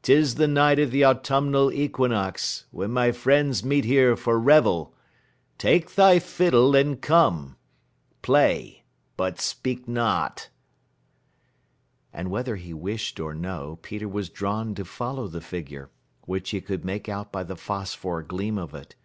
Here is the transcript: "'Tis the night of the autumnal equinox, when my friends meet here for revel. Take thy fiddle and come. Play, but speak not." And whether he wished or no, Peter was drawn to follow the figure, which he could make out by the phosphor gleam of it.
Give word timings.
"'Tis 0.00 0.36
the 0.36 0.48
night 0.48 0.78
of 0.78 0.90
the 0.90 1.04
autumnal 1.04 1.70
equinox, 1.70 2.64
when 2.70 2.90
my 2.90 3.12
friends 3.12 3.62
meet 3.62 3.84
here 3.84 4.16
for 4.16 4.40
revel. 4.40 4.94
Take 5.58 5.94
thy 5.94 6.18
fiddle 6.20 6.74
and 6.74 7.02
come. 7.02 7.58
Play, 8.22 8.84
but 9.18 9.38
speak 9.38 9.86
not." 9.86 10.48
And 12.14 12.30
whether 12.30 12.56
he 12.56 12.72
wished 12.72 13.20
or 13.20 13.34
no, 13.34 13.78
Peter 13.82 14.08
was 14.08 14.30
drawn 14.30 14.74
to 14.74 14.86
follow 14.86 15.28
the 15.28 15.42
figure, 15.42 15.90
which 16.24 16.48
he 16.48 16.62
could 16.62 16.82
make 16.82 17.06
out 17.06 17.30
by 17.30 17.44
the 17.44 17.54
phosphor 17.54 18.22
gleam 18.22 18.56
of 18.56 18.74
it. 18.74 18.96